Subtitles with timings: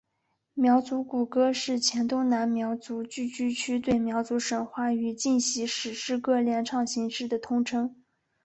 [0.55, 7.95] 苗族古歌是黔东南苗族聚居区对苗族神话与迁徙史诗歌联唱形式的通称。